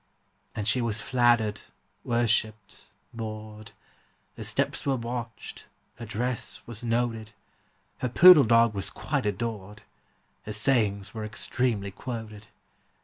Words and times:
And 0.55 0.67
she 0.67 0.81
was 0.81 0.99
flattered, 0.99 1.61
worshipped, 2.03 2.85
bored; 3.13 3.71
Her 4.35 4.43
steps 4.43 4.83
were 4.83 4.95
watched, 4.95 5.67
her 5.97 6.07
dress 6.07 6.59
was 6.65 6.83
noted; 6.83 7.33
Her 7.99 8.09
poodle 8.09 8.45
dog 8.45 8.73
was 8.73 8.89
quite 8.89 9.27
adored; 9.27 9.83
Her 10.47 10.53
sayings 10.53 11.13
were 11.13 11.23
extremely 11.23 11.91
quoted. 11.91 12.47